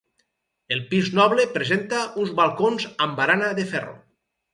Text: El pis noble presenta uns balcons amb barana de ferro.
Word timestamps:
El 0.75 0.79
pis 0.93 1.09
noble 1.19 1.45
presenta 1.57 1.99
uns 2.23 2.31
balcons 2.39 2.87
amb 3.07 3.21
barana 3.21 3.51
de 3.61 3.67
ferro. 3.75 3.95